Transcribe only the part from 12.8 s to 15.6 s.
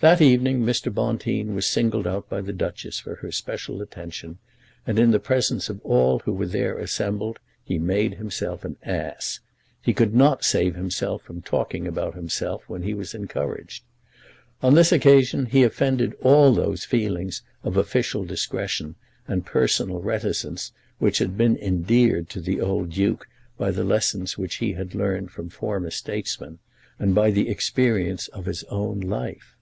he was encouraged. On this occasion